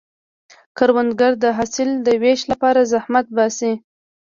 [0.77, 3.73] کروندګر د حاصل د ویش لپاره زحمت باسي